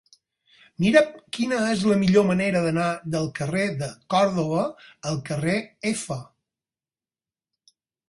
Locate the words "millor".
2.05-2.25